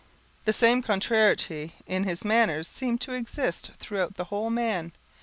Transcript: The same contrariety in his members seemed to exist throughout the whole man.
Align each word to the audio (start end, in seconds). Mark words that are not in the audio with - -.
The 0.45 0.51
same 0.53 0.81
contrariety 0.81 1.75
in 1.85 2.05
his 2.05 2.25
members 2.25 2.67
seemed 2.67 3.01
to 3.01 3.13
exist 3.13 3.73
throughout 3.77 4.15
the 4.15 4.23
whole 4.33 4.49
man. 4.49 4.93